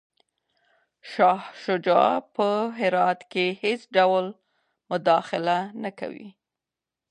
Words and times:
شاه 1.11 1.41
شجاع 1.63 2.09
به 2.21 2.27
په 2.35 2.47
هرات 2.79 3.19
کي 3.31 3.45
هیڅ 3.63 3.81
ډول 3.97 4.25
مداخله 4.91 5.57
نه 5.83 5.91
کوي. 5.99 6.29